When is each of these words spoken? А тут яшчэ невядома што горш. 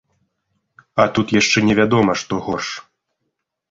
А 1.03 1.05
тут 1.19 1.27
яшчэ 1.41 1.57
невядома 1.69 2.19
што 2.25 2.43
горш. 2.51 2.77